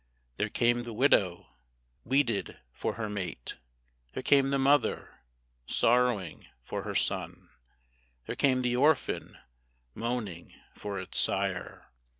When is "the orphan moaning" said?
8.63-10.55